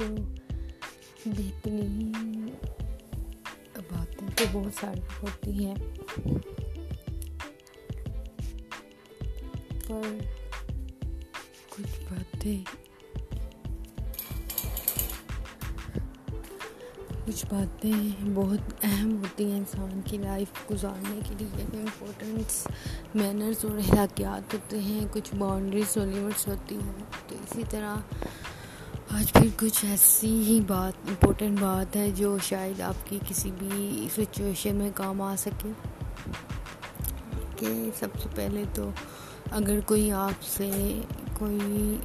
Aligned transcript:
تو 0.00 0.14
بہترین 1.26 2.12
باتیں 3.90 4.28
تو 4.36 4.44
بہت 4.52 4.80
ساری 4.80 5.00
ہوتی 5.22 5.66
ہیں۔ 5.66 5.74
پر 9.88 10.18
کچھ 11.68 12.00
باتیں 12.10 12.58
کچھ 17.26 17.46
باتیں 17.46 18.24
بہت 18.34 18.74
اہم 18.82 19.16
ہوتی 19.16 19.50
ہیں 19.50 19.58
انسان 19.58 20.00
کی 20.04 20.18
لائف 20.18 20.70
گزارنے 20.70 21.20
کے 21.28 21.34
لیے۔ 21.38 21.62
امپورٹنس 21.62 22.68
مینرز 23.14 23.64
اور 23.64 23.78
احتیاط 23.78 24.54
ہوتے 24.54 24.78
ہیں، 24.78 25.06
کچھ 25.12 25.34
باؤنڈریز 25.34 25.98
اور 25.98 26.06
لیمٹس 26.06 26.48
ہوتی 26.48 26.74
ہیں۔ 26.74 27.04
تو 27.28 27.34
اسی 27.34 27.62
طرح 27.70 27.96
آج 29.14 29.32
پھر 29.32 29.46
کچھ 29.56 29.84
ایسی 29.84 30.42
ہی 30.42 30.60
بات 30.66 31.08
امپورٹنٹ 31.08 31.60
بات 31.60 31.96
ہے 31.96 32.10
جو 32.10 32.38
شاید 32.42 32.80
آپ 32.80 33.08
کی 33.08 33.18
کسی 33.28 33.50
بھی 33.58 34.08
سچویشن 34.16 34.76
میں 34.76 34.90
کام 34.94 35.22
آ 35.22 35.36
سکے۔ 35.36 35.70
کہ 37.56 37.90
سب 37.98 38.08
سے 38.22 38.28
پہلے 38.34 38.62
تو 38.74 38.90
اگر 39.50 39.80
کوئی 39.86 40.12
آپ 40.12 40.42
سے 40.42 41.00
کوئی 41.38 41.96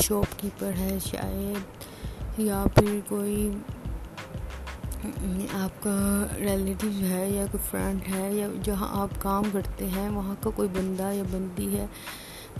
شاپ 0.00 0.40
کیپر 0.40 0.72
ہے 0.78 0.98
شاید، 1.06 2.40
یا 2.40 2.64
پھر 2.74 2.98
کوئی 3.08 3.50
آپ 5.52 5.82
کا 5.82 6.26
ریلیٹیو 6.38 6.90
ہے 7.10 7.30
یا 7.30 7.46
کوئی 7.52 7.62
فرینڈ 7.70 8.14
ہے، 8.14 8.32
یا 8.32 8.48
جہاں 8.62 8.88
آپ 9.02 9.08
کام 9.18 9.44
کرتے 9.52 9.86
ہیں، 9.86 10.08
وہاں 10.08 10.34
کا 10.40 10.50
کوئی 10.50 10.68
بندہ 10.72 11.12
یا 11.12 11.22
بندی 11.30 11.76
ہے 11.78 11.86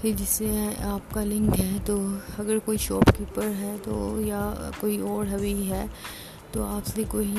جس 0.03 0.29
سے 0.29 0.69
آپ 0.83 1.15
کا 1.15 1.25
لنک 1.25 1.61
ہے 1.61 1.79
تو 1.85 2.07
اگر 2.39 2.59
کوئی 2.59 2.79
شاپ 2.79 3.19
کیپر 3.19 3.47
ہے 3.61 3.77
تو 3.83 4.21
یا 4.21 4.71
کوئی 4.81 4.99
اور 4.99 5.33
ہوئی 5.33 5.71
ہے 5.71 5.87
تو 6.53 6.65
آپ 6.65 6.87
سے 6.87 7.03
کوئی 7.09 7.35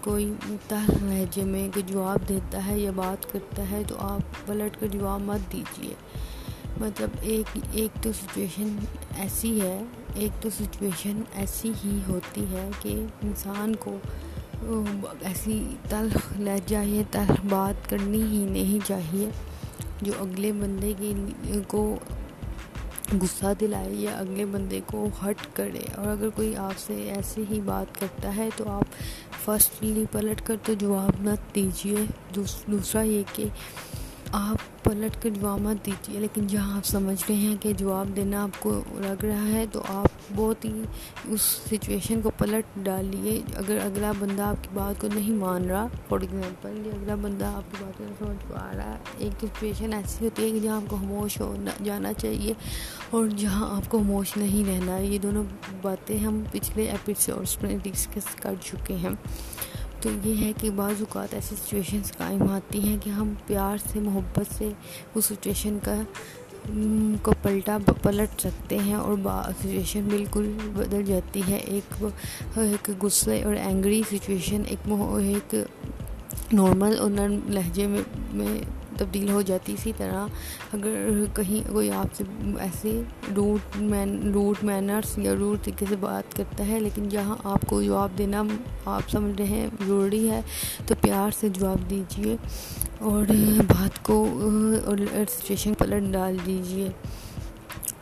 کوئی 0.00 0.24
مطلب 0.24 0.56
تہ 0.68 1.04
لہجے 1.04 1.26
جی 1.34 1.42
میں 1.42 1.68
کوئی 1.74 1.82
جواب 1.86 2.28
دیتا 2.28 2.66
ہے 2.66 2.78
یا 2.78 2.90
بات 2.94 3.32
کرتا 3.32 3.70
ہے 3.70 3.82
تو 3.88 3.96
آپ 3.98 4.46
پلٹ 4.46 4.80
کر 4.80 4.86
جواب 4.86 5.20
مت 5.20 5.52
دیجیے۔ 5.52 5.94
مطلب 6.80 7.10
ایک 7.20 7.58
ایک 7.72 8.02
تو 8.02 8.12
سچویشن 8.12 8.76
ایسی 9.18 9.60
ہے، 9.60 9.82
ایک 10.14 10.42
تو 10.42 10.48
سچویشن 10.50 11.20
ایسی 11.34 11.72
ہی 11.84 11.98
ہوتی 12.08 12.44
ہے 12.50 12.70
کہ 12.82 13.04
انسان 13.22 13.76
کو 13.76 13.96
ایسی 15.20 15.74
تلخ 15.88 16.32
لہجہ 16.38 16.84
یا 16.84 17.02
تلخ 17.10 17.46
بات 17.48 17.90
کرنی 17.90 18.22
ہی 18.22 18.44
نہیں 18.50 18.86
چاہیے۔ 18.86 19.30
جو 20.02 20.12
اگلے 20.18 20.52
بندے 20.52 20.92
کی 20.98 21.12
کو 21.68 21.82
غصہ 23.22 23.52
دلائے 23.60 23.92
یا 23.94 24.16
اگلے 24.18 24.44
بندے 24.52 24.80
کو 24.86 25.06
ہٹ 25.22 25.46
کرے، 25.56 25.84
اور 25.94 26.06
اگر 26.06 26.28
کوئی 26.34 26.54
آپ 26.58 26.78
سے 26.78 26.94
ایسے 27.14 27.42
ہی 27.50 27.60
بات 27.64 27.98
کرتا 28.00 28.34
ہے 28.36 28.48
تو 28.56 28.68
آپ 28.70 28.94
فرسٹلی 29.44 30.04
پلٹ 30.12 30.42
کر 30.46 30.56
تو 30.64 30.74
جواب 30.80 31.20
نہ 31.20 31.34
دیجیے 31.54 32.04
دوسرا 32.34 33.02
یہ 33.02 33.22
کہ 33.32 33.44
آپ 34.32 34.84
پلٹ 34.84 35.22
کر 35.22 35.30
جواب 35.30 35.60
مت 35.60 35.86
دیجیے 35.86 36.20
لیکن 36.20 36.46
جہاں 36.46 36.76
آپ 36.76 36.86
سمجھ 36.86 37.24
رہے 37.28 37.36
ہیں 37.36 37.56
کہ 37.60 37.72
جواب 37.72 38.16
دینا 38.16 38.42
آپ 38.42 38.62
کو 38.62 38.82
لگ 38.94 39.24
رہا 39.24 39.48
ہے، 39.48 39.64
تو 39.72 39.82
آپ 39.88 40.08
بہت 40.34 40.64
ہی 40.64 40.82
اس 41.24 41.42
سچویشن 41.70 42.20
کو 42.22 42.30
پلٹ 42.38 42.64
ڈالیے۔ 42.76 43.40
اگر 43.54 43.78
اگلا 43.84 44.12
بندہ 44.18 44.42
آپ 44.42 44.56
کی 44.62 44.68
بات 44.74 45.00
کو 45.00 45.08
نہیں 45.14 45.32
مان 45.32 45.64
رہا 45.64 45.86
فار 46.08 46.20
ایگزامپل 46.20 46.82
یا 46.86 46.92
اگلا 46.94 47.14
بندہ 47.14 47.44
آپ 47.44 47.70
کی 47.70 47.84
بات 47.84 47.98
کو 47.98 48.04
نہیں 48.04 48.14
سمجھ 48.18 48.52
پا 48.52 48.72
رہا 48.76 48.90
ہے 48.90 48.98
ایک 49.18 49.44
سچویشن 49.44 49.92
ایسی 49.92 50.24
ہوتی 50.24 50.44
ہے 50.44 50.50
کہ 50.50 50.60
جہاں 50.60 50.76
آپ 50.76 50.90
کو 50.90 50.96
خاموش 50.96 51.40
ہو 51.40 51.54
جانا 51.84 52.12
چاہیے 52.12 52.52
اور 53.10 53.26
جہاں 53.26 53.76
آپ 53.76 53.90
کو 53.90 53.98
خاموش 53.98 54.36
نہیں 54.36 54.68
رہنا۔ 54.68 54.96
یہ 54.96 55.18
دونوں 55.18 55.44
باتیں 55.82 56.18
ہم 56.18 56.42
پچھلے 56.52 56.90
ایپیسوڈس 56.90 57.62
میں 57.62 57.76
ڈسکس 57.82 58.34
کر 58.34 58.54
چکے 58.64 58.94
ہیں۔ 58.94 59.10
تو 60.00 60.10
یہ 60.24 60.44
ہے 60.44 60.52
کہ 60.60 60.70
بعض 60.70 60.94
اوقات 60.98 61.34
ایسی 61.34 61.54
سچویشنس 61.56 62.12
قائم 62.16 62.42
آتی 62.50 62.80
ہیں 62.80 62.96
کہ 63.04 63.10
ہم 63.10 63.32
پیار 63.46 63.76
سے، 63.92 64.00
محبت 64.00 64.54
سے 64.58 64.68
اس 65.14 65.24
سچویشن 65.24 65.78
کا 65.84 65.94
کو 67.22 67.32
پلٹا، 67.42 67.78
پلٹ 68.02 68.40
سکتے 68.40 68.78
ہیں 68.78 68.94
اور 68.94 69.16
سچویشن 69.60 70.08
بالکل 70.10 70.52
بدل 70.72 71.04
جاتی 71.04 71.42
ہے۔ 71.48 71.56
ایک 71.56 72.04
ایک 72.56 72.90
غصے 73.02 73.42
اور 73.42 73.54
اینگری 73.54 74.02
سچویشن 74.10 74.62
ایک 74.66 74.88
ایک 75.24 75.54
نارمل 76.52 76.98
اور 76.98 77.10
نرم 77.10 77.38
لہجے 77.48 77.86
میں 77.86 78.02
میں 78.32 78.58
تبدیل 78.98 79.30
ہو 79.30 79.42
جاتی 79.42 79.72
اسی 79.72 79.92
طرح 79.96 80.26
اگر 80.72 81.24
کہیں 81.34 81.72
کوئی 81.72 81.90
آپ 81.90 82.14
سے 82.14 82.24
ایسے 82.60 83.02
روٹ 83.36 83.76
مین، 83.76 84.30
روٹ 84.34 84.64
مینرس 84.64 85.18
یا 85.18 85.34
روٹ 85.38 85.64
طریقے 85.64 85.86
سے 85.88 85.96
بات 85.96 86.36
کرتا 86.36 86.66
ہے 86.66 86.80
لیکن 86.80 87.08
جہاں 87.08 87.36
آپ 87.44 87.66
کو 87.66 87.82
جواب 87.82 88.18
دینا 88.18 88.42
آپ 88.84 89.10
سمجھ 89.10 89.36
رہے 89.38 89.46
ہیں 89.46 89.66
ضروری 89.86 90.30
ہے 90.30 90.40
تو 90.86 90.94
پیار 91.00 91.30
سے 91.40 91.48
جواب 91.48 91.90
دیجیے 91.90 92.36
اور 92.98 93.24
بات 93.68 94.02
کو 94.02 94.26
اور 94.84 94.96
سچویشن 95.30 95.74
پلٹ 95.74 96.12
ڈال 96.12 96.36
دیجیے 96.46 96.88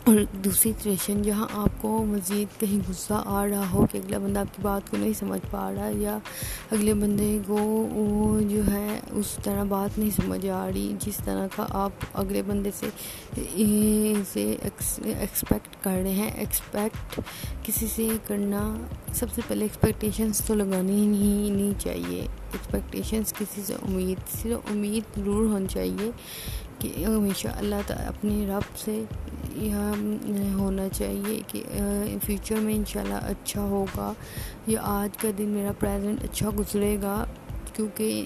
اور 0.05 0.17
دوسری 0.33 0.73
سچویشن 0.81 1.23
جہاں 1.23 1.47
آپ 1.53 1.83
کو 1.83 2.05
مزید 2.09 2.61
کہیں 2.61 2.91
غصہ 2.91 3.23
آ 3.27 3.47
رہا 3.51 3.71
ہو 3.73 3.87
کہ 3.93 3.99
اگلا 3.99 4.19
بندہ 4.19 4.41
آپ 4.41 4.57
کی 4.57 4.63
بات 4.63 4.91
کو 4.91 4.97
نہیں 4.97 5.13
سمجھ 5.19 5.41
پا 5.51 5.73
رہا 5.77 5.91
یا 5.95 6.19
اگلے 6.71 6.95
بندے 6.95 7.39
کو 7.47 8.39
جو 8.49 8.61
ہے 8.73 9.01
اس 9.13 9.37
طرح 9.43 9.63
بات 9.63 9.99
نہیں 9.99 10.11
سمجھ 10.11 10.47
آ 10.47 10.67
رہی، 10.75 10.93
جس 11.01 11.21
طرح 11.25 11.47
کا 11.57 11.67
آپ 11.71 11.93
اگلے 12.15 12.43
بندے 12.47 12.71
سے 12.79 12.89
سے 14.33 14.57
ایکسپیکٹ 14.63 15.85
کر 15.85 16.01
رہے 16.03 16.13
ہیں۔ 16.13 16.31
ایکسپیکٹ 16.31 17.21
کسی 17.63 17.87
سے 17.95 18.09
کرنا 18.27 18.77
سب 19.13 19.27
سے 19.35 19.43
پہلے 19.49 19.65
ایکسپیکٹیشنس 19.65 20.43
تو 20.47 20.55
لگانی 20.55 21.01
ہی 21.01 21.51
نہیں 21.51 21.81
چاہیے۔ 21.81 22.21
ایکسپیکٹیشنس 22.21 23.33
کسی 23.33 23.63
سے 23.67 23.75
امید، 23.75 24.43
صرف 24.43 24.71
امید 24.71 25.19
ضرور 25.19 25.49
ہونی 25.51 25.67
چاہیے 25.69 26.11
کہ 26.79 27.05
ہمیشہ 27.05 27.49
اللہ 27.49 27.77
تعالیٰ 27.87 28.09
اپنے 28.09 28.47
رب 28.49 28.79
سے 28.79 29.05
یہ 29.55 29.75
ہونا 30.55 30.89
چاہیے 30.89 31.41
کہ 31.47 31.63
فیوچر 32.23 32.57
میں 32.57 32.75
انشاءاللہ 32.75 33.15
اچھا 33.15 33.61
ہوگا۔ 33.61 34.13
یا 34.67 34.81
آج 34.83 35.17
کا 35.17 35.29
دن 35.39 35.49
میرا 35.49 35.73
پریزنٹ 35.73 36.25
اچھا 36.25 36.51
گزرے 36.59 36.97
گا، 37.03 37.25
کیونکہ 37.73 38.25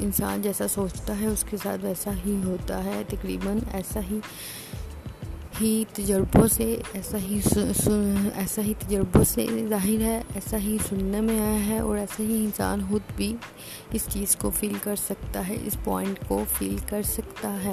انسان 0.00 0.42
جیسا 0.42 0.68
سوچتا 0.68 1.20
ہے، 1.20 1.26
اس 1.26 1.44
کے 1.50 1.56
ساتھ 1.56 1.84
ویسا 1.84 2.10
ہی 2.26 2.40
ہوتا 2.44 2.84
ہے۔ 2.84 3.02
تقریباً 3.08 3.58
ایسا 3.72 4.00
ہی 4.10 4.18
ہی 5.60 5.84
تجربوں 5.92 6.46
سے، 6.48 6.76
ایسا 6.92 7.18
ہی 7.18 7.40
ایسا 8.34 8.62
ہی 8.62 8.74
تجربوں 8.78 9.24
سے 9.24 9.46
ظاہر 9.68 10.00
ہے، 10.00 10.22
ایسا 10.34 10.56
ہی 10.58 10.76
سننے 10.88 11.20
میں 11.20 11.40
آیا 11.40 11.66
ہے 11.66 11.78
اور 11.78 11.96
ایسا 11.98 12.22
ہی 12.22 12.44
انسان 12.44 12.80
خود 12.88 13.02
بھی 13.16 13.36
اس 13.92 14.04
چیز 14.08 14.36
کو 14.36 14.50
فیل 14.50 14.74
کر 14.82 14.96
سکتا 14.96 15.48
ہے، 15.48 15.56
اس 15.64 15.76
پوائنٹ 15.84 16.18
کو 16.28 16.44
فیل 16.58 16.76
کر 16.88 17.02
سکتا 17.02 17.56
ہے۔ 17.64 17.72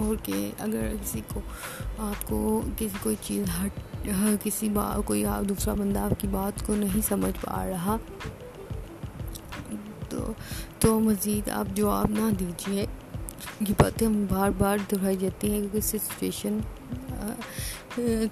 اور 0.00 0.14
کہ 0.24 0.50
اگر 0.58 0.92
کسی 1.02 1.20
کو 1.28 1.40
آپ 2.00 2.26
کو 2.28 2.60
کسی 2.76 2.98
کوئی 3.02 3.16
چیز 3.22 3.44
ہٹ 3.58 4.08
کسی 4.42 4.68
با، 4.68 4.84
کوئی 5.06 5.24
دوسرا 5.48 5.74
بندہ 5.74 5.98
آپ 5.98 6.20
کی 6.20 6.28
بات 6.28 6.66
کو 6.66 6.74
نہیں 6.74 7.06
سمجھ 7.08 7.38
پا 7.40 7.64
رہا، 7.66 7.96
تو 10.08 10.32
تو 10.78 10.98
مزید 11.00 11.48
آپ 11.50 11.76
جواب 11.76 12.10
نہ 12.10 12.30
دیجیے 12.40 12.86
یہ 13.60 13.74
باتیں 13.78 14.06
ہم 14.06 14.24
بار 14.28 14.50
بار 14.58 14.78
دہرائی 14.90 15.16
جاتی 15.16 15.50
ہیں 15.50 15.58
کیونکہ 15.60 15.80
سچویشن 15.80 16.58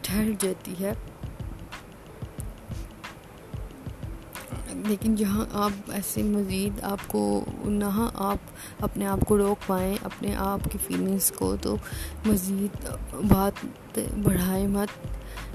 ٹھہر 0.02 0.30
جاتی 0.40 0.74
ہے۔ 0.80 0.92
لیکن 4.86 5.14
جہاں 5.14 5.44
آپ 5.52 5.70
ایسے 5.88 6.22
مزید 6.22 6.84
آپ 6.84 6.98
کو 7.06 7.44
نہ 7.64 8.08
آپ 8.14 8.38
اپنے 8.80 9.06
آپ 9.06 9.20
کو 9.20 9.38
روک 9.38 9.66
پائیں، 9.66 9.96
اپنے 10.02 10.36
آپ 10.36 10.60
کی 10.72 10.78
فیلنگس 10.86 11.30
کو، 11.30 11.56
تو 11.60 11.76
مزید 12.26 12.88
بات 13.30 13.98
بڑھائیں 14.22 14.68
مت 14.68 15.06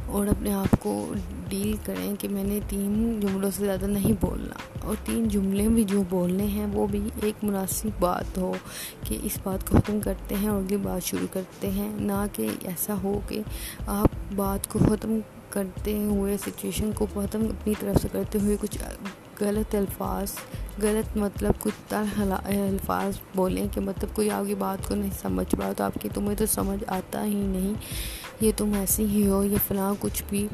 اور 0.07 0.27
اپنے 0.27 0.53
آپ 0.53 0.75
کو 0.79 1.13
ڈیل 1.49 1.75
کریں 1.85 2.15
کہ 2.19 2.29
میں 2.29 2.43
نے 2.43 2.59
تین 2.69 3.19
جملوں 3.19 3.51
سے 3.51 3.65
زیادہ 3.65 3.85
نہیں 3.85 4.25
بولنا۔ 4.25 4.85
اور 4.85 4.95
تین 5.05 5.27
جملے 5.27 5.67
بھی 5.67 5.83
جو 5.83 6.03
بولنے 6.09 6.43
ہیں، 6.43 6.65
وہ 6.73 6.87
بھی 6.87 7.09
ایک 7.21 7.43
مناسب 7.43 7.87
بات 7.99 8.37
ہو 8.37 8.53
کہ 9.03 9.17
اس 9.23 9.39
بات 9.43 9.69
کو 9.69 9.77
ختم 9.77 9.99
کرتے 10.03 10.35
ہیں 10.35 10.49
اور 10.49 10.61
اگلی 10.61 10.77
بات 10.77 11.03
شروع 11.03 11.27
کرتے 11.33 11.69
ہیں۔ 11.69 11.89
نہ 11.95 12.25
کہ 12.33 12.47
ایسا 12.61 12.93
ہو 13.03 13.19
کہ 13.27 13.41
آپ 13.87 14.07
بات 14.35 14.67
کو 14.67 14.79
ختم 14.79 15.19
کرتے 15.53 15.97
ہوئے 15.99 16.37
سچویشن 16.45 16.91
کو 16.95 17.05
ختم 17.13 17.45
اپنی 17.45 17.73
طرف 17.79 18.01
سے 18.01 18.07
کرتے 18.11 18.39
ہوئے 18.41 18.57
کچھ 18.61 18.77
غلط 19.41 19.75
الفاظ، 19.75 20.31
غلط 20.83 21.17
مطلب 21.17 21.61
کچھ 21.61 21.93
الفاظ 21.93 23.17
بولیں 23.35 23.67
کہ 23.73 23.81
مطلب 23.81 24.15
کوئی 24.15 24.29
آپ 24.31 24.43
کی 24.47 24.55
بات 24.55 24.87
کو 24.87 24.95
نہیں 24.95 25.09
سمجھ 25.21 25.55
پا 25.55 25.71
تو 25.77 25.83
آپ 25.83 26.01
کی 26.01 26.09
تمہیں 26.13 26.35
تو 26.37 26.45
سمجھ 26.45 26.83
آتا 26.87 27.23
ہی 27.25 27.33
نہیں، 27.33 27.73
یہ 28.41 28.51
تم 28.57 28.73
ایسی 28.79 29.05
ہی 29.05 29.27
ہو، 29.27 29.43
یہ 29.43 29.57
فلاں 29.67 29.93
کچھ 29.99 30.23
بھی 30.29 30.47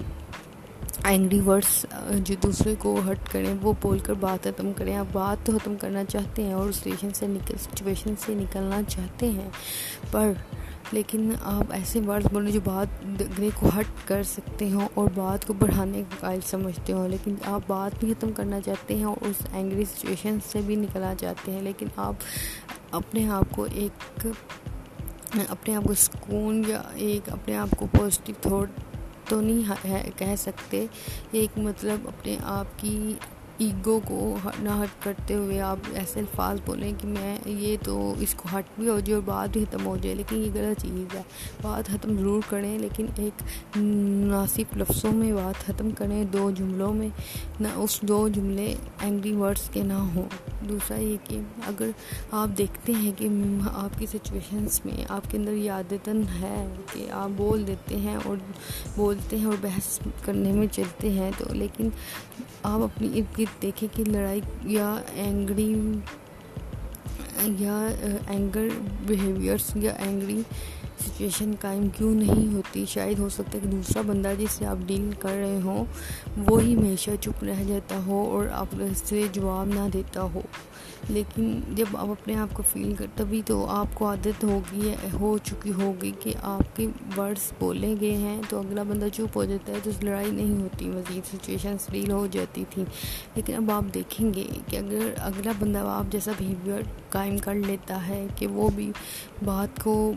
اینگری 1.05 1.39
ورڈس 1.39 1.85
جو 2.25 2.35
دوسرے 2.43 2.73
کو 2.79 2.99
ہرٹ 3.05 3.31
کریں، 3.31 3.53
وہ 3.61 3.73
بول 3.81 3.99
کر 3.99 4.13
بات 4.19 4.43
ختم 4.43 4.71
کریں، 4.77 4.95
آپ 4.95 5.13
بات 5.13 5.45
تو 5.45 5.57
ختم 5.57 5.75
کرنا 5.81 6.03
چاہتے 6.05 6.43
ہیں 6.43 6.53
اور 6.53 6.69
اسٹیشن 6.69 7.13
سے 7.13 7.27
نکل 7.27 7.57
سچویشن 7.61 8.15
سے 8.25 8.33
نکلنا 8.35 8.81
چاہتے 8.87 9.29
ہیں، 9.31 9.49
پر 10.11 10.31
لیکن 10.91 11.31
آپ 11.41 11.71
ایسے 11.71 12.00
ورڈ 12.07 12.27
بولیں 12.31 12.51
جو 12.51 12.59
بات 12.63 12.88
اگلے 13.19 13.50
کو 13.56 13.69
ہٹ 13.80 14.07
کر 14.07 14.24
سکتے 14.24 14.69
ہوں 14.71 14.88
اور 14.94 15.09
بات 15.15 15.47
کو 15.47 15.53
بڑھانے 15.53 16.03
کا 16.09 16.15
قائل 16.19 16.39
سمجھتے 16.45 16.94
ہوں، 16.94 17.07
لیکن 17.09 17.36
آپ 17.45 17.62
بات 17.68 17.91
بھی 18.00 18.13
ختم 18.13 18.31
کرنا 18.31 18.62
چاہتے 18.62 18.95
ہیں 18.95 19.03
اور 19.03 19.18
اس 19.21 19.36
اینگری 19.53 19.86
سچویشن 19.86 20.38
سے 20.51 20.62
بھی 20.65 20.75
نکلنا 20.75 21.15
چاہتے 21.15 21.51
ہیں۔ 21.51 21.62
لیکن 21.62 21.88
آپ 21.95 22.13
اپنے 22.91 23.30
آپ 23.30 23.56
کو 23.56 23.65
ایک، 23.74 24.27
اپنے 25.47 25.75
آپ 25.75 25.83
کو 25.83 25.94
سکون 25.94 26.63
یا 26.68 26.81
ایک 26.94 27.30
اپنے 27.31 27.57
آپ 27.57 27.69
کو 27.77 27.88
پازیٹیو 28.00 28.35
تھاٹ 28.42 29.30
تو 29.30 29.42
نہیں 29.42 29.85
کہہ 30.18 30.35
سکتے۔ 30.38 30.85
ایک 31.31 31.57
مطلب 31.57 32.07
اپنے 32.07 32.38
آپ 32.44 32.65
کی 32.77 33.13
ایگو 33.59 34.00
کو 34.06 34.38
نہ 34.59 34.69
ہٹ 34.69 35.03
کرتے 35.03 35.33
ہوئے 35.33 35.61
آپ 35.61 35.77
ایسے 35.94 36.19
الفاظ 36.19 36.57
بولیں 36.65 36.94
کہ 36.97 37.07
میں 37.07 37.38
یہ 37.45 37.77
تو 37.83 38.13
اس 38.19 38.33
کو 38.33 38.57
ہٹ 38.57 38.63
بھی 38.79 38.89
ہو 38.89 39.00
جائے 39.00 39.13
اور 39.13 39.21
بات 39.25 39.50
بھی 39.53 39.65
ختم 39.69 39.85
ہو 39.85 39.97
جائے 40.01 40.15
لیکن 40.15 40.35
یہ 40.38 40.50
غلط 40.53 40.81
چیز 40.81 41.15
ہے۔ 41.15 41.21
بات 41.61 41.88
ختم 41.88 42.17
ضرور 42.17 42.41
کریں، 42.50 42.79
لیکن 42.79 43.06
ایک 43.15 43.44
مناسب 43.77 44.77
لفظوں 44.77 45.11
میں 45.11 45.33
بات 45.33 45.65
ختم 45.65 45.91
کریں، 45.91 46.23
دو 46.23 46.51
جملوں 46.51 46.94
میں، 46.94 47.09
نہ 47.59 47.67
اس 47.75 48.01
دو 48.01 48.27
جملے 48.27 48.75
اینگری 49.01 49.31
ورڈس 49.31 49.69
کے 49.73 49.83
نہ 49.83 49.94
ہوں۔ 49.94 50.25
دوسرا 50.61 50.97
یہ 51.00 51.17
کہ 51.23 51.39
اگر 51.67 51.89
آپ 52.31 52.57
دیکھتے 52.57 52.94
ہیں 52.94 53.11
کہ 53.17 53.27
آپ 53.73 54.00
کی 54.00 54.06
سچویشنس 54.06 54.85
میں 54.85 55.06
آپ 55.09 55.31
کے 55.31 55.38
اندر 55.38 55.53
یہ 55.53 55.71
عادتاً 55.71 56.23
ہے 56.41 56.75
کہ 56.94 57.11
آپ 57.11 57.29
بول 57.38 57.67
دیتے 57.67 57.95
ہیں 57.95 58.17
اور 58.25 58.38
بولتے 58.95 59.38
ہیں 59.38 59.45
اور 59.45 59.56
بحث 59.61 60.00
کرنے 60.25 60.51
میں 60.51 60.67
چلتے 60.71 61.09
ہیں 61.09 61.31
تو 61.38 61.53
لیکن 61.53 61.89
آپ 62.63 62.79
اپنی 62.79 63.09
ارد 63.15 63.38
گرد 63.38 63.61
دیکھیں 63.61 63.88
کہ 63.95 64.03
لڑائی 64.07 64.41
یا 64.63 64.95
اینگری 65.15 65.73
یا 67.57 67.88
اینگر 68.27 68.67
بیہیویئرس 69.07 69.71
یا 69.75 69.91
اینگری 69.91 70.41
سچویشن 71.05 71.51
قائم 71.61 71.87
کیوں 71.97 72.15
نہیں 72.15 72.53
ہوتی؟ 72.53 72.85
شاید 72.85 73.19
ہو 73.19 73.29
سکتا 73.29 73.51
ہے 73.53 73.59
کہ 73.63 73.69
دوسرا 73.69 74.01
بندہ 74.01 74.33
جس 74.39 74.51
سے 74.51 74.65
آپ 74.65 74.77
ڈیل 74.85 75.09
کر 75.19 75.29
رہے 75.29 75.59
ہوں، 75.63 75.85
وہی 76.47 76.75
ہمیشہ 76.75 77.11
چپ 77.21 77.43
رہ 77.43 77.63
جاتا 77.67 77.99
ہو 78.05 78.21
اور 78.31 78.47
آپ 78.51 78.75
سے 78.95 79.23
جواب 79.31 79.67
نہ 79.67 79.87
دیتا 79.93 80.21
ہو۔ 80.21 80.41
لیکن 81.07 81.59
جب 81.69 81.97
آپ 81.97 82.09
اپنے 82.09 82.35
آپ 82.35 82.53
کو 82.53 82.63
فیل 82.71 82.93
کر، 82.95 83.05
تبھی 83.15 83.41
تو 83.45 83.65
آپ 83.69 83.87
کو 83.93 84.07
عادت 84.07 84.43
ہوگی 84.43 84.93
ہو 85.19 85.37
چکی 85.43 85.71
ہوگی 85.77 86.11
کہ 86.19 86.33
آپ 86.41 86.75
کے 86.75 86.87
ورڈس 87.17 87.51
بولے 87.59 87.93
گئے 88.01 88.15
ہیں 88.17 88.41
تو 88.49 88.59
اگلا 88.59 88.83
بندہ 88.83 89.07
چپ 89.13 89.37
ہو 89.37 89.45
جاتا 89.45 89.73
ہے 89.73 89.79
تو 89.83 89.91
لڑائی 90.01 90.31
نہیں 90.31 90.61
ہوتی، 90.61 90.89
مزید 90.89 91.27
سچویشن 91.27 91.75
ڈیل 91.91 92.11
ہو 92.11 92.25
جاتی 92.31 92.63
تھی 92.69 92.83
لیکن 93.35 93.55
اب 93.55 93.71
آپ 93.71 93.93
دیکھیں 93.93 94.33
گے 94.33 94.45
کہ 94.67 94.77
اگر 94.77 95.13
اگلا 95.17 95.51
بندہ 95.59 95.83
آپ 95.87 96.11
جیسا 96.11 96.31
بیہیویئر 96.37 96.81
قائم 97.09 97.37
کر 97.37 97.55
لیتا 97.55 98.07
ہے 98.07 98.25
کہ 98.35 98.47
وہ 98.47 98.69
بھی 98.75 98.91
بات 99.45 99.83
کو، 99.83 100.13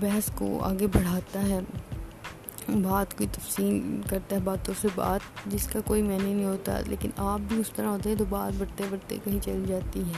بحث 0.00 0.30
کو 0.34 0.58
آگے 0.62 0.86
بڑھاتا 0.86 1.48
ہے 1.48 1.60
بات 2.68 3.18
کی 3.18 3.26
تفصیل 3.32 4.00
کرتا 4.10 4.36
ہے، 4.36 4.40
باتوں 4.40 4.74
سے 4.80 4.88
بات 4.94 5.20
جس 5.46 5.66
کا 5.66 5.80
کوئی 5.84 6.02
معنی 6.02 6.34
نہیں 6.34 6.44
ہوتا، 6.44 6.80
لیکن 6.86 7.10
آپ 7.16 7.40
بھی 7.48 7.60
اس 7.60 7.70
طرح 7.70 7.86
ہوتے 7.86 8.08
ہیں 8.08 8.16
تو 8.16 8.24
بات 8.28 8.52
بڑھتے 8.58 8.84
بڑھتے 8.90 9.16
کہیں 9.24 9.38
چل 9.42 9.62
جاتی 9.68 10.00
ہے 10.00 10.12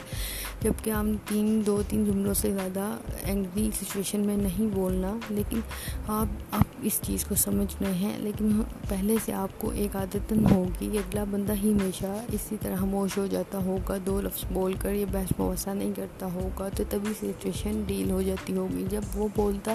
جبکہ 0.62 0.90
ہم 0.90 1.16
تین، 1.28 1.62
دو، 1.66 1.82
تین 1.88 2.04
جملوں 2.04 2.34
سے 2.34 2.52
زیادہ 2.52 2.96
اینگری 3.22 3.70
سچویشن 3.81 4.20
میں 4.20 4.37
نہیں 4.37 4.75
بولنا، 4.75 5.12
لیکن 5.31 5.60
آپ 6.06 6.26
آپ 6.50 6.64
اس 6.82 7.00
چیز 7.02 7.25
کو 7.25 7.34
سمجھ 7.34 7.82
رہے 7.82 7.93
ہیں۔ 7.93 8.19
لیکن 8.19 8.62
پہلے 8.88 9.16
سے 9.25 9.32
آپ 9.32 9.60
کو 9.60 9.70
ایک 9.70 9.96
عادت 9.96 10.32
ہوگی، 10.50 10.99
اگلا 10.99 11.25
بندہ 11.31 11.52
ہی 11.52 11.72
ہمیشہ 11.72 12.06
اسی 12.32 12.56
طرح 12.60 12.76
خاموش 12.76 13.19
ہو 13.19 13.26
جاتا 13.26 13.58
ہوگا، 13.58 13.96
دو 14.06 14.20
لفظ 14.20 14.44
بول 14.52 14.72
کر 14.72 14.92
یہ 14.92 15.04
بحث 15.12 15.32
مباحثہ 15.40 15.70
نہیں 15.70 15.92
کرتا 15.96 16.26
ہوگا، 16.34 16.69
تو 16.76 16.84
تبھی 16.88 17.12
سچویشن 17.20 17.82
ڈیل 17.87 18.10
ہو 18.10 18.22
جاتی 18.22 18.56
ہوگی۔ 18.56 18.84
جب 18.90 19.00
وہ 19.14 19.28
بولتا 19.37 19.75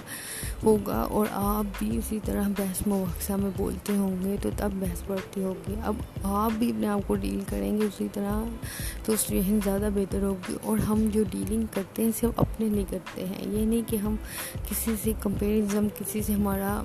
ہوگا 0.63 1.01
اور 1.01 1.25
آپ 1.31 1.79
بھی 1.79 1.97
اسی 1.97 2.19
طرح 2.25 2.47
بحث 2.61 2.87
مباحثہ 2.87 3.33
میں 3.33 3.51
بولتے 3.57 3.93
ہوں 3.93 4.15
گے 4.23 4.35
تو 4.41 4.49
تب 4.57 4.69
بحث 4.79 5.01
بڑھتی 5.07 5.43
ہوگی۔ 5.43 5.75
اب 5.83 5.95
آپ 6.23 6.51
بھی 6.59 6.69
اپنے 6.69 6.87
آپ 6.87 6.99
کو 7.07 7.15
ڈیل 7.15 7.39
کریں 7.47 7.77
گے 7.77 7.85
اسی 7.85 8.07
طرح 8.13 8.43
تو 9.05 9.15
سچویشن 9.15 9.59
زیادہ 9.63 9.89
بہتر 9.95 10.21
ہوگی 10.21 10.53
اور 10.63 10.77
ہم 10.77 11.07
جو 11.13 11.23
ڈیلنگ 11.29 11.63
کرتے 11.71 12.03
ہیں 12.03 12.11
صرف 12.19 12.39
اپنے 12.39 12.67
لیے 12.67 12.85
کرتے 12.89 13.25
ہیں۔ 13.25 13.51
یہ 13.51 13.65
نہیں 13.65 13.81
کہ 13.87 13.95
ہم 13.95 14.15
کسی 14.69 14.95
سے 15.03 15.13
کمپیریزم 15.19 15.87
کسی 15.99 16.21
سے 16.21 16.33
ہمارا 16.33 16.81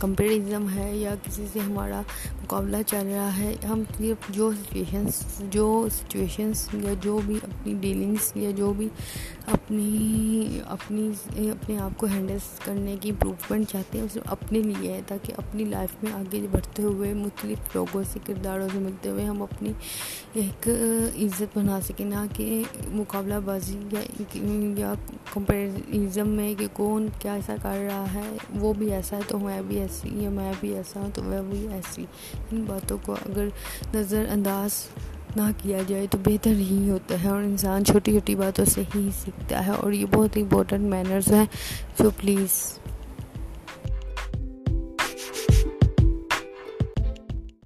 کمپیریزم 0.00 0.66
ہے 0.74 0.90
یا 0.96 1.14
کسی 1.24 1.44
سے 1.52 1.60
ہمارا 1.60 2.00
مقابلہ 2.42 2.76
چل 2.86 3.06
رہا 3.06 3.36
ہے، 3.36 3.54
ہم 3.68 3.82
صرف 3.96 4.30
جو 4.30 4.50
سچویشنس 4.52 5.22
جو 5.50 5.66
سچویشنس 5.92 6.68
یا 6.74 6.94
جو 7.02 7.18
بھی 7.26 7.36
اپنی 7.42 7.74
ڈیلنگس 7.80 8.30
یا 8.36 8.50
جو 8.56 8.72
بھی 8.72 8.88
اپنی 9.46 10.60
اپنی، 10.66 11.08
اپنے 11.50 11.78
آپ 11.78 11.96
کو 11.96 12.06
ہینڈل 12.06 12.36
کرنے 12.64 12.96
کی 13.00 13.10
امپروومنٹ 13.10 13.68
چاہتے 13.68 13.98
ہیں 13.98 14.04
وہ 14.04 14.08
صرف 14.12 14.32
اپنے 14.32 14.60
لیے 14.60 14.92
ہے، 14.92 15.00
تاکہ 15.06 15.32
اپنی 15.36 15.64
لائف 15.64 16.02
میں 16.02 16.12
آگے 16.12 16.46
بڑھتے 16.50 16.82
ہوئے، 16.82 17.12
مختلف 17.14 17.74
لوگوں 17.74 18.02
سے، 18.12 18.18
کرداروں 18.26 18.68
سے 18.72 18.78
ملتے 18.78 19.08
ہوئے 19.08 19.24
ہم 19.24 19.42
اپنی 19.42 19.72
ایک 20.34 20.68
عزت 20.68 21.56
بنا 21.58 21.80
سکیں، 21.80 22.04
نہ 22.06 22.24
کہ 22.36 22.62
مقابلہ 22.92 23.34
بازی 23.44 23.78
یا 24.76 24.92
کمپیریزم 25.32 26.28
میں 26.28 26.54
کہ 26.58 26.66
کون 26.72 27.06
کیا 27.18 27.32
ایسا 27.34 27.54
کر 27.62 27.78
رہا 27.86 28.04
ہے، 28.14 28.28
وہ 28.60 28.72
بھی 28.78 28.92
ایسا 28.92 29.16
ہے، 29.16 29.22
تو 29.28 29.38
میں 29.38 29.60
بھی 29.68 29.80
ایسی 29.80 30.08
یا 30.22 30.30
میں 30.30 30.52
بھی 30.60 30.74
ایسا 30.76 31.00
ہوں، 31.00 31.10
تو 31.14 31.22
وہ 31.24 31.42
بھی 31.50 31.66
ایسی۔ 31.72 32.04
ان 32.50 32.64
باتوں 32.66 32.98
کو 33.02 33.12
اگر 33.12 33.46
نظر 33.94 34.24
انداز 34.32 34.84
نہ 35.36 35.50
کیا 35.58 35.78
جائے 35.86 36.06
تو 36.10 36.18
بہتر 36.24 36.54
ہی 36.70 36.88
ہوتا 36.90 37.22
ہے۔ 37.22 37.28
اور 37.28 37.42
انسان 37.42 37.84
چھوٹی 37.84 38.12
چھوٹی 38.12 38.34
باتوں 38.34 38.64
سے 38.64 38.82
ہی 38.94 39.08
سیکھتا 39.14 39.66
ہے، 39.66 39.72
اور 39.72 39.92
یہ 39.92 40.06
بہت 40.12 40.36
امپورٹنٹ 40.36 40.88
مینرز 40.90 41.32
ہیں 41.32 41.44
سو 41.98 42.10
پلیز 42.16 42.52